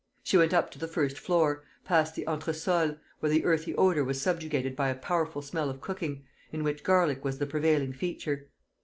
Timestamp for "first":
0.87-1.19